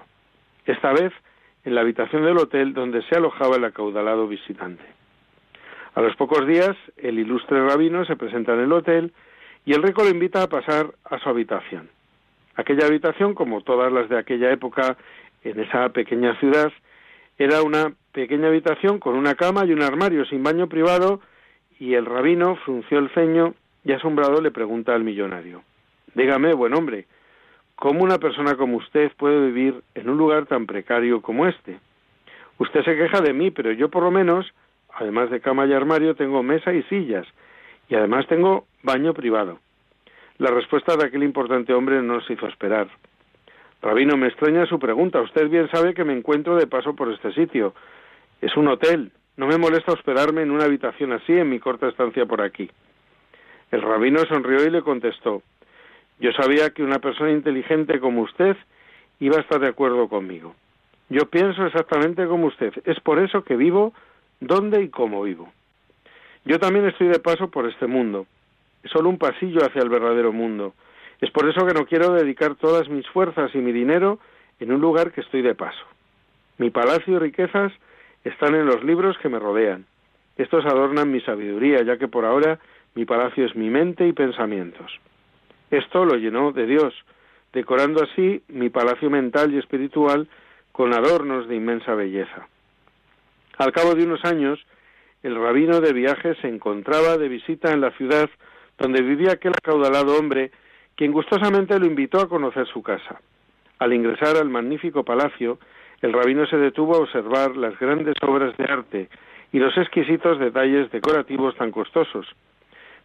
Esta 0.65 0.93
vez 0.93 1.11
en 1.65 1.75
la 1.75 1.81
habitación 1.81 2.23
del 2.23 2.37
hotel 2.37 2.73
donde 2.73 3.01
se 3.03 3.17
alojaba 3.17 3.57
el 3.57 3.65
acaudalado 3.65 4.29
visitante. 4.29 4.85
A 5.93 5.99
los 5.99 6.15
pocos 6.15 6.47
días, 6.47 6.77
el 6.95 7.19
ilustre 7.19 7.61
rabino 7.67 8.05
se 8.05 8.15
presenta 8.15 8.53
en 8.53 8.61
el 8.61 8.71
hotel 8.71 9.11
y 9.65 9.73
el 9.73 9.83
rico 9.83 10.03
lo 10.03 10.09
invita 10.09 10.41
a 10.41 10.47
pasar 10.47 10.93
a 11.03 11.19
su 11.19 11.27
habitación. 11.27 11.89
Aquella 12.59 12.87
habitación, 12.87 13.35
como 13.35 13.61
todas 13.61 13.89
las 13.89 14.09
de 14.09 14.17
aquella 14.17 14.51
época 14.51 14.97
en 15.45 15.61
esa 15.61 15.87
pequeña 15.93 16.37
ciudad, 16.41 16.73
era 17.37 17.61
una 17.61 17.93
pequeña 18.11 18.49
habitación 18.49 18.99
con 18.99 19.15
una 19.15 19.35
cama 19.35 19.63
y 19.65 19.71
un 19.71 19.81
armario 19.81 20.25
sin 20.25 20.43
baño 20.43 20.67
privado 20.67 21.21
y 21.79 21.93
el 21.93 22.05
rabino 22.05 22.57
frunció 22.57 22.99
el 22.99 23.11
ceño 23.11 23.53
y 23.85 23.93
asombrado 23.93 24.41
le 24.41 24.51
pregunta 24.51 24.93
al 24.93 25.05
millonario, 25.05 25.63
Dígame, 26.15 26.53
buen 26.53 26.73
hombre, 26.73 27.05
¿cómo 27.77 28.03
una 28.03 28.17
persona 28.17 28.55
como 28.55 28.75
usted 28.75 29.09
puede 29.15 29.39
vivir 29.51 29.81
en 29.95 30.09
un 30.09 30.17
lugar 30.17 30.45
tan 30.45 30.65
precario 30.65 31.21
como 31.21 31.47
este? 31.47 31.79
Usted 32.57 32.83
se 32.83 32.97
queja 32.97 33.21
de 33.21 33.31
mí, 33.31 33.51
pero 33.51 33.71
yo 33.71 33.87
por 33.87 34.03
lo 34.03 34.11
menos, 34.11 34.45
además 34.93 35.29
de 35.29 35.39
cama 35.39 35.65
y 35.65 35.71
armario, 35.71 36.13
tengo 36.13 36.43
mesa 36.43 36.73
y 36.73 36.83
sillas, 36.83 37.25
y 37.87 37.95
además 37.95 38.27
tengo 38.27 38.65
baño 38.83 39.13
privado. 39.13 39.59
La 40.39 40.51
respuesta 40.51 40.95
de 40.95 41.05
aquel 41.05 41.23
importante 41.23 41.73
hombre 41.73 42.01
no 42.01 42.21
se 42.21 42.31
hizo 42.31 42.47
esperar. 42.47 42.87
Rabino, 43.81 44.15
me 44.15 44.27
extraña 44.27 44.65
su 44.67 44.79
pregunta. 44.79 45.19
Usted 45.19 45.49
bien 45.49 45.69
sabe 45.69 45.93
que 45.93 46.05
me 46.05 46.13
encuentro 46.13 46.55
de 46.55 46.65
paso 46.65 46.95
por 46.95 47.11
este 47.11 47.33
sitio. 47.33 47.73
Es 48.39 48.55
un 48.55 48.69
hotel. 48.69 49.11
No 49.35 49.47
me 49.47 49.57
molesta 49.57 49.91
hospedarme 49.91 50.43
en 50.43 50.51
una 50.51 50.63
habitación 50.63 51.11
así 51.11 51.33
en 51.33 51.49
mi 51.49 51.59
corta 51.59 51.89
estancia 51.89 52.25
por 52.25 52.41
aquí. 52.41 52.71
El 53.69 53.81
rabino 53.81 54.19
sonrió 54.29 54.65
y 54.65 54.69
le 54.69 54.81
contestó 54.81 55.43
Yo 56.21 56.31
sabía 56.31 56.69
que 56.69 56.83
una 56.83 56.99
persona 56.99 57.31
inteligente 57.31 57.99
como 57.99 58.21
usted 58.21 58.55
iba 59.19 59.35
a 59.35 59.41
estar 59.41 59.59
de 59.59 59.67
acuerdo 59.67 60.07
conmigo. 60.07 60.55
Yo 61.09 61.29
pienso 61.29 61.65
exactamente 61.65 62.25
como 62.27 62.47
usted. 62.47 62.71
Es 62.85 62.97
por 63.01 63.19
eso 63.19 63.43
que 63.43 63.57
vivo 63.57 63.93
donde 64.39 64.83
y 64.83 64.87
cómo 64.87 65.21
vivo. 65.23 65.51
Yo 66.45 66.59
también 66.59 66.85
estoy 66.85 67.09
de 67.09 67.19
paso 67.19 67.49
por 67.51 67.67
este 67.67 67.87
mundo 67.87 68.25
solo 68.85 69.09
un 69.09 69.17
pasillo 69.17 69.65
hacia 69.65 69.81
el 69.81 69.89
verdadero 69.89 70.31
mundo. 70.31 70.73
Es 71.21 71.31
por 71.31 71.49
eso 71.49 71.65
que 71.65 71.73
no 71.73 71.85
quiero 71.85 72.13
dedicar 72.13 72.55
todas 72.55 72.89
mis 72.89 73.07
fuerzas 73.09 73.53
y 73.53 73.57
mi 73.57 73.71
dinero 73.71 74.19
en 74.59 74.71
un 74.71 74.81
lugar 74.81 75.11
que 75.11 75.21
estoy 75.21 75.41
de 75.41 75.55
paso. 75.55 75.85
Mi 76.57 76.69
palacio 76.69 77.15
y 77.15 77.19
riquezas 77.19 77.71
están 78.23 78.55
en 78.55 78.65
los 78.65 78.83
libros 78.83 79.17
que 79.17 79.29
me 79.29 79.39
rodean. 79.39 79.85
Estos 80.37 80.65
adornan 80.65 81.11
mi 81.11 81.21
sabiduría, 81.21 81.83
ya 81.83 81.97
que 81.97 82.07
por 82.07 82.25
ahora 82.25 82.59
mi 82.95 83.05
palacio 83.05 83.45
es 83.45 83.55
mi 83.55 83.69
mente 83.69 84.07
y 84.07 84.13
pensamientos. 84.13 84.91
Esto 85.71 86.05
lo 86.05 86.15
llenó 86.15 86.51
de 86.51 86.65
Dios, 86.65 86.93
decorando 87.53 88.03
así 88.03 88.41
mi 88.47 88.69
palacio 88.69 89.09
mental 89.09 89.53
y 89.53 89.57
espiritual 89.57 90.27
con 90.71 90.93
adornos 90.93 91.47
de 91.47 91.55
inmensa 91.55 91.93
belleza. 91.93 92.47
Al 93.57 93.71
cabo 93.73 93.95
de 93.95 94.03
unos 94.03 94.23
años, 94.23 94.65
el 95.23 95.35
rabino 95.35 95.81
de 95.81 95.91
viaje 95.91 96.35
se 96.35 96.47
encontraba 96.47 97.17
de 97.17 97.27
visita 97.27 97.73
en 97.73 97.81
la 97.81 97.91
ciudad 97.91 98.29
donde 98.79 99.01
vivía 99.01 99.33
aquel 99.33 99.51
acaudalado 99.51 100.17
hombre, 100.17 100.51
quien 100.95 101.11
gustosamente 101.11 101.77
lo 101.79 101.85
invitó 101.85 102.19
a 102.19 102.29
conocer 102.29 102.67
su 102.67 102.81
casa. 102.81 103.21
Al 103.79 103.93
ingresar 103.93 104.37
al 104.37 104.49
magnífico 104.49 105.03
palacio, 105.03 105.59
el 106.01 106.13
rabino 106.13 106.45
se 106.47 106.57
detuvo 106.57 106.95
a 106.95 106.99
observar 106.99 107.55
las 107.57 107.77
grandes 107.79 108.15
obras 108.21 108.55
de 108.57 108.63
arte 108.63 109.09
y 109.51 109.59
los 109.59 109.77
exquisitos 109.77 110.39
detalles 110.39 110.91
decorativos 110.91 111.55
tan 111.55 111.71
costosos, 111.71 112.27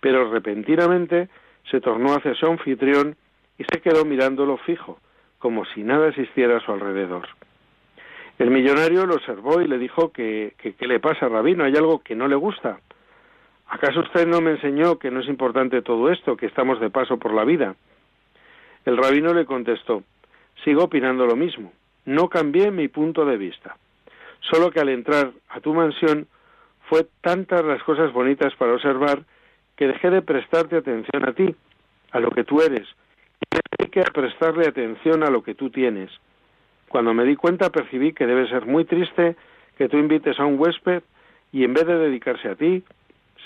pero 0.00 0.30
repentinamente 0.30 1.28
se 1.70 1.80
tornó 1.80 2.14
hacia 2.14 2.34
su 2.34 2.46
anfitrión 2.46 3.16
y 3.58 3.64
se 3.64 3.80
quedó 3.80 4.04
mirándolo 4.04 4.56
fijo, 4.58 4.98
como 5.38 5.64
si 5.64 5.82
nada 5.82 6.08
existiera 6.08 6.58
a 6.58 6.60
su 6.60 6.72
alrededor. 6.72 7.26
El 8.38 8.50
millonario 8.50 9.06
lo 9.06 9.14
observó 9.14 9.60
y 9.60 9.68
le 9.68 9.78
dijo 9.78 10.10
que, 10.10 10.54
¿qué 10.58 10.86
le 10.86 10.98
pasa, 10.98 11.28
rabino? 11.28 11.64
¿Hay 11.64 11.76
algo 11.76 12.00
que 12.00 12.16
no 12.16 12.26
le 12.26 12.34
gusta? 12.34 12.80
¿Acaso 13.68 14.00
usted 14.00 14.26
no 14.26 14.40
me 14.40 14.52
enseñó 14.52 14.98
que 14.98 15.10
no 15.10 15.20
es 15.20 15.28
importante 15.28 15.82
todo 15.82 16.10
esto, 16.10 16.36
que 16.36 16.46
estamos 16.46 16.80
de 16.80 16.90
paso 16.90 17.18
por 17.18 17.32
la 17.32 17.44
vida? 17.44 17.74
El 18.84 18.96
rabino 18.96 19.32
le 19.32 19.46
contestó, 19.46 20.02
sigo 20.62 20.84
opinando 20.84 21.26
lo 21.26 21.36
mismo, 21.36 21.72
no 22.04 22.28
cambié 22.28 22.70
mi 22.70 22.88
punto 22.88 23.24
de 23.24 23.36
vista, 23.36 23.76
solo 24.40 24.70
que 24.70 24.80
al 24.80 24.90
entrar 24.90 25.32
a 25.48 25.60
tu 25.60 25.72
mansión 25.72 26.26
fue 26.88 27.06
tantas 27.22 27.64
las 27.64 27.82
cosas 27.82 28.12
bonitas 28.12 28.54
para 28.56 28.74
observar 28.74 29.22
que 29.76 29.88
dejé 29.88 30.10
de 30.10 30.22
prestarte 30.22 30.76
atención 30.76 31.26
a 31.26 31.32
ti, 31.32 31.54
a 32.12 32.20
lo 32.20 32.30
que 32.30 32.44
tú 32.44 32.60
eres, 32.60 32.86
y 33.40 33.56
me 33.82 33.90
que 33.90 34.00
a 34.00 34.04
prestarle 34.04 34.66
atención 34.66 35.22
a 35.22 35.30
lo 35.30 35.42
que 35.42 35.54
tú 35.54 35.70
tienes. 35.70 36.10
Cuando 36.88 37.14
me 37.14 37.24
di 37.24 37.36
cuenta 37.36 37.70
percibí 37.70 38.12
que 38.12 38.26
debe 38.26 38.48
ser 38.48 38.66
muy 38.66 38.84
triste 38.84 39.36
que 39.76 39.88
tú 39.88 39.96
invites 39.96 40.38
a 40.38 40.44
un 40.44 40.58
huésped 40.60 41.02
y 41.52 41.64
en 41.64 41.74
vez 41.74 41.86
de 41.86 41.98
dedicarse 41.98 42.48
a 42.48 42.54
ti, 42.54 42.84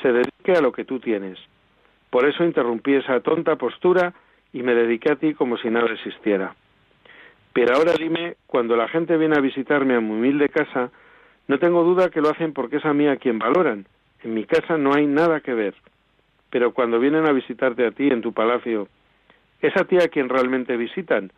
se 0.03 0.13
dedique 0.13 0.53
a 0.53 0.61
lo 0.61 0.73
que 0.73 0.85
tú 0.85 1.01
tienes. 1.01 1.39
Por 2.11 2.27
eso 2.27 2.45
interrumpí 2.45 2.95
esa 2.95 3.21
tonta 3.21 3.57
postura 3.57 4.15
y 4.53 4.63
me 4.63 4.75
dediqué 4.75 5.13
a 5.13 5.17
ti 5.17 5.35
como 5.35 5.59
si 5.59 5.69
nada 5.71 5.93
existiera. 5.93 6.55
Pero 7.53 7.77
ahora 7.77 7.93
dime, 7.99 8.37
cuando 8.47 8.77
la 8.77 8.89
gente 8.89 9.17
viene 9.17 9.37
a 9.37 9.41
visitarme 9.41 9.95
a 9.95 10.01
mi 10.01 10.11
humilde 10.11 10.49
casa, 10.49 10.91
no 11.49 11.59
tengo 11.59 11.83
duda 11.83 12.11
que 12.11 12.21
lo 12.21 12.31
hacen 12.31 12.53
porque 12.53 12.77
es 12.77 12.85
a 12.85 12.95
mí 12.95 13.09
a 13.09 13.17
quien 13.17 13.39
valoran. 13.39 13.87
En 14.23 14.35
mi 14.35 14.45
casa 14.45 14.77
no 14.79 14.95
hay 14.95 15.07
nada 15.07 15.41
que 15.41 15.55
ver. 15.55 15.75
Pero 16.51 16.73
cuando 16.73 16.99
vienen 16.99 17.27
a 17.27 17.33
visitarte 17.33 17.87
a 17.87 17.91
ti 17.91 18.09
en 18.09 18.23
tu 18.23 18.33
palacio, 18.33 18.89
¿es 19.61 19.77
a 19.77 19.85
ti 19.85 19.97
a 19.97 20.09
quien 20.09 20.29
realmente 20.29 20.77
visitan? 20.77 21.33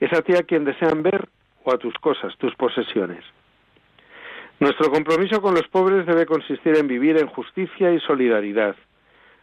¿Es 0.00 0.12
a 0.12 0.22
ti 0.22 0.34
a 0.34 0.42
quien 0.42 0.64
desean 0.64 1.02
ver 1.02 1.28
o 1.62 1.72
a 1.72 1.78
tus 1.78 1.94
cosas, 1.98 2.36
tus 2.38 2.54
posesiones? 2.56 3.24
Nuestro 4.60 4.90
compromiso 4.90 5.42
con 5.42 5.54
los 5.54 5.66
pobres 5.68 6.06
debe 6.06 6.26
consistir 6.26 6.76
en 6.76 6.86
vivir 6.86 7.18
en 7.18 7.26
justicia 7.26 7.92
y 7.92 8.00
solidaridad, 8.00 8.76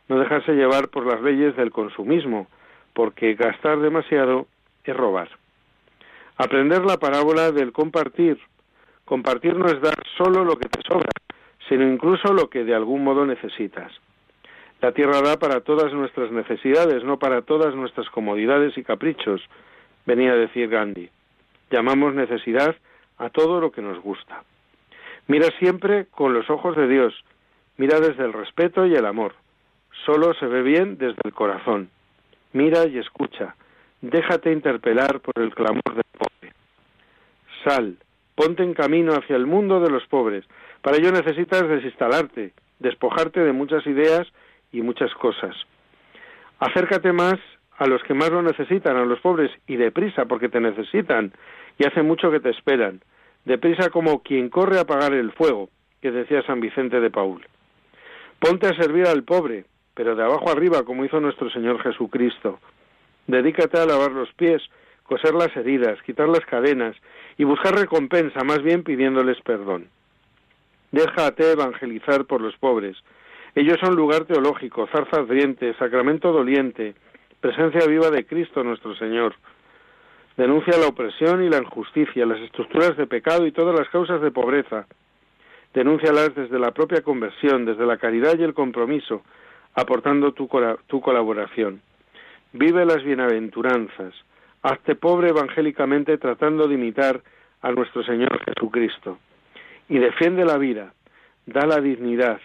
no 0.07 0.19
dejarse 0.19 0.53
llevar 0.53 0.89
por 0.89 1.05
las 1.05 1.21
leyes 1.21 1.55
del 1.55 1.71
consumismo, 1.71 2.47
porque 2.93 3.35
gastar 3.35 3.79
demasiado 3.79 4.47
es 4.83 4.95
robar. 4.95 5.29
Aprender 6.37 6.83
la 6.85 6.97
parábola 6.97 7.51
del 7.51 7.71
compartir. 7.71 8.39
Compartir 9.05 9.55
no 9.55 9.65
es 9.67 9.79
dar 9.81 9.95
solo 10.17 10.43
lo 10.43 10.57
que 10.57 10.69
te 10.69 10.81
sobra, 10.81 11.11
sino 11.69 11.87
incluso 11.87 12.33
lo 12.33 12.49
que 12.49 12.63
de 12.63 12.73
algún 12.73 13.03
modo 13.03 13.25
necesitas. 13.25 13.91
La 14.81 14.93
tierra 14.93 15.21
da 15.21 15.37
para 15.37 15.61
todas 15.61 15.93
nuestras 15.93 16.31
necesidades, 16.31 17.03
no 17.03 17.19
para 17.19 17.43
todas 17.43 17.75
nuestras 17.75 18.09
comodidades 18.09 18.77
y 18.77 18.83
caprichos, 18.83 19.41
venía 20.05 20.31
a 20.31 20.37
decir 20.37 20.69
Gandhi. 20.69 21.09
Llamamos 21.69 22.15
necesidad 22.15 22.75
a 23.17 23.29
todo 23.29 23.61
lo 23.61 23.71
que 23.71 23.81
nos 23.81 23.99
gusta. 24.01 24.43
Mira 25.31 25.47
siempre 25.59 26.07
con 26.07 26.33
los 26.33 26.49
ojos 26.49 26.75
de 26.75 26.89
Dios, 26.89 27.13
mira 27.77 28.01
desde 28.01 28.25
el 28.25 28.33
respeto 28.33 28.85
y 28.85 28.95
el 28.95 29.05
amor. 29.05 29.33
Solo 30.05 30.33
se 30.33 30.45
ve 30.45 30.61
bien 30.61 30.97
desde 30.97 31.21
el 31.23 31.31
corazón. 31.31 31.89
Mira 32.51 32.85
y 32.85 32.97
escucha. 32.97 33.55
Déjate 34.01 34.51
interpelar 34.51 35.21
por 35.21 35.41
el 35.41 35.55
clamor 35.55 35.95
del 35.95 36.03
pobre. 36.17 36.53
Sal, 37.63 37.95
ponte 38.35 38.61
en 38.61 38.73
camino 38.73 39.13
hacia 39.13 39.37
el 39.37 39.45
mundo 39.45 39.79
de 39.79 39.89
los 39.89 40.05
pobres. 40.07 40.43
Para 40.81 40.97
ello 40.97 41.13
necesitas 41.13 41.65
desinstalarte, 41.65 42.51
despojarte 42.79 43.39
de 43.39 43.53
muchas 43.53 43.87
ideas 43.87 44.27
y 44.73 44.81
muchas 44.81 45.13
cosas. 45.13 45.55
Acércate 46.59 47.13
más 47.13 47.39
a 47.77 47.87
los 47.87 48.03
que 48.03 48.13
más 48.13 48.31
lo 48.31 48.41
necesitan, 48.41 48.97
a 48.97 49.05
los 49.05 49.21
pobres, 49.21 49.49
y 49.65 49.77
deprisa, 49.77 50.25
porque 50.25 50.49
te 50.49 50.59
necesitan, 50.59 51.31
y 51.77 51.87
hace 51.87 52.01
mucho 52.01 52.29
que 52.31 52.41
te 52.41 52.49
esperan 52.49 52.99
deprisa 53.45 53.89
como 53.89 54.21
quien 54.21 54.49
corre 54.49 54.77
a 54.77 54.81
apagar 54.81 55.13
el 55.13 55.31
fuego, 55.31 55.69
que 56.01 56.11
decía 56.11 56.43
San 56.43 56.59
Vicente 56.59 56.99
de 56.99 57.09
Paul. 57.09 57.45
Ponte 58.39 58.67
a 58.67 58.75
servir 58.75 59.07
al 59.07 59.23
pobre, 59.23 59.65
pero 59.93 60.15
de 60.15 60.23
abajo 60.23 60.49
arriba, 60.49 60.83
como 60.83 61.05
hizo 61.05 61.19
nuestro 61.19 61.49
Señor 61.51 61.81
Jesucristo. 61.81 62.59
Dedícate 63.27 63.79
a 63.79 63.85
lavar 63.85 64.11
los 64.11 64.33
pies, 64.33 64.61
coser 65.03 65.33
las 65.33 65.55
heridas, 65.55 66.01
quitar 66.03 66.27
las 66.27 66.45
cadenas 66.45 66.95
y 67.37 67.43
buscar 67.43 67.75
recompensa, 67.75 68.43
más 68.43 68.63
bien 68.63 68.83
pidiéndoles 68.83 69.39
perdón. 69.41 69.89
Déjate 70.91 71.51
evangelizar 71.51 72.25
por 72.25 72.41
los 72.41 72.57
pobres. 72.57 72.97
Ellos 73.55 73.77
son 73.81 73.95
lugar 73.95 74.25
teológico, 74.25 74.87
zarza 74.87 75.17
ardiente, 75.17 75.73
sacramento 75.75 76.31
doliente, 76.31 76.95
presencia 77.39 77.85
viva 77.87 78.09
de 78.09 78.25
Cristo 78.25 78.63
nuestro 78.63 78.95
Señor. 78.95 79.35
Denuncia 80.37 80.77
la 80.77 80.87
opresión 80.87 81.43
y 81.43 81.49
la 81.49 81.57
injusticia, 81.57 82.25
las 82.25 82.39
estructuras 82.39 82.95
de 82.97 83.07
pecado 83.07 83.45
y 83.45 83.51
todas 83.51 83.77
las 83.77 83.89
causas 83.89 84.21
de 84.21 84.31
pobreza. 84.31 84.87
Denúncialas 85.73 86.35
desde 86.35 86.59
la 86.59 86.71
propia 86.71 87.01
conversión, 87.01 87.65
desde 87.65 87.85
la 87.85 87.97
caridad 87.97 88.37
y 88.37 88.43
el 88.43 88.53
compromiso, 88.53 89.23
aportando 89.73 90.33
tu, 90.33 90.49
tu 90.87 91.01
colaboración. 91.01 91.81
Vive 92.53 92.85
las 92.85 93.03
bienaventuranzas. 93.03 94.13
Hazte 94.63 94.95
pobre 94.95 95.29
evangélicamente 95.29 96.17
tratando 96.17 96.67
de 96.67 96.75
imitar 96.75 97.21
a 97.61 97.71
nuestro 97.71 98.03
Señor 98.03 98.43
Jesucristo. 98.45 99.17
Y 99.89 99.99
defiende 99.99 100.45
la 100.45 100.57
vida, 100.57 100.93
da 101.45 101.65
la 101.65 101.81
dignidad, 101.81 102.39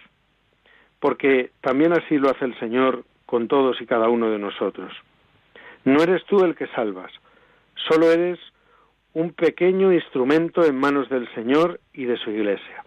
porque 0.99 1.51
también 1.61 1.93
así 1.93 2.17
lo 2.17 2.29
hace 2.29 2.45
el 2.45 2.57
Señor 2.59 3.03
con 3.25 3.47
todos 3.47 3.79
y 3.81 3.85
cada 3.85 4.09
uno 4.09 4.29
de 4.29 4.39
nosotros. 4.39 4.91
No 5.85 6.01
eres 6.01 6.25
tú 6.25 6.43
el 6.43 6.55
que 6.55 6.67
salvas, 6.67 7.11
solo 7.87 8.11
eres 8.11 8.39
un 9.13 9.33
pequeño 9.33 9.91
instrumento 9.93 10.63
en 10.65 10.79
manos 10.79 11.09
del 11.09 11.27
Señor 11.33 11.79
y 11.93 12.05
de 12.05 12.17
su 12.17 12.29
Iglesia. 12.29 12.83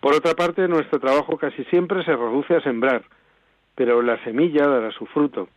Por 0.00 0.14
otra 0.14 0.34
parte, 0.34 0.66
nuestro 0.68 0.98
trabajo 0.98 1.36
casi 1.36 1.64
siempre 1.64 2.04
se 2.04 2.16
reduce 2.16 2.54
a 2.54 2.62
sembrar, 2.62 3.02
pero 3.74 4.00
la 4.02 4.22
semilla 4.24 4.66
dará 4.66 4.90
su 4.92 5.06
fruto. 5.06 5.48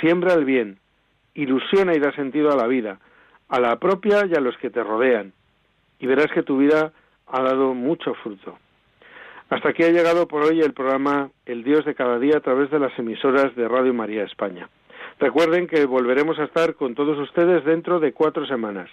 Siembra 0.00 0.34
el 0.34 0.44
bien, 0.44 0.78
ilusiona 1.34 1.94
y 1.94 2.00
da 2.00 2.12
sentido 2.12 2.52
a 2.52 2.56
la 2.56 2.66
vida, 2.66 3.00
a 3.48 3.60
la 3.60 3.76
propia 3.76 4.26
y 4.26 4.34
a 4.34 4.40
los 4.40 4.56
que 4.58 4.70
te 4.70 4.82
rodean, 4.82 5.32
y 5.98 6.06
verás 6.06 6.30
que 6.32 6.42
tu 6.42 6.58
vida 6.58 6.92
ha 7.26 7.42
dado 7.42 7.74
mucho 7.74 8.14
fruto. 8.14 8.58
Hasta 9.50 9.70
aquí 9.70 9.82
ha 9.82 9.90
llegado 9.90 10.26
por 10.26 10.42
hoy 10.42 10.60
el 10.60 10.72
programa 10.72 11.30
El 11.46 11.64
Dios 11.64 11.84
de 11.84 11.94
cada 11.94 12.18
día 12.18 12.38
a 12.38 12.40
través 12.40 12.70
de 12.70 12.78
las 12.78 12.98
emisoras 12.98 13.54
de 13.56 13.68
Radio 13.68 13.92
María 13.92 14.24
España. 14.24 14.68
Recuerden 15.18 15.66
que 15.66 15.86
volveremos 15.86 16.38
a 16.38 16.44
estar 16.44 16.74
con 16.74 16.94
todos 16.94 17.18
ustedes 17.18 17.64
dentro 17.64 18.00
de 18.00 18.12
cuatro 18.12 18.46
semanas. 18.46 18.90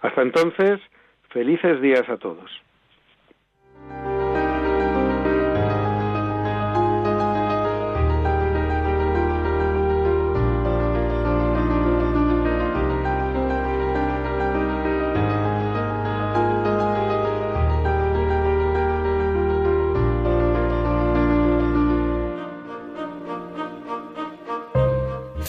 Hasta 0.00 0.22
entonces, 0.22 0.80
felices 1.30 1.80
días 1.80 2.08
a 2.08 2.16
todos. 2.16 2.50